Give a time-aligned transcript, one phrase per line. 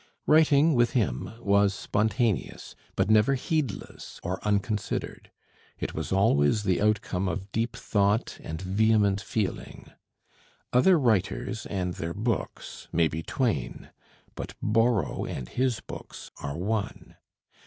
[0.25, 5.29] Writing with him was spontaneous, but never heedless or unconsidered;
[5.77, 9.91] it was always the outcome of deep thought and vehement feeling.
[10.73, 13.91] Other writers and their books may be twain,
[14.33, 17.15] but Borrow and his books are one.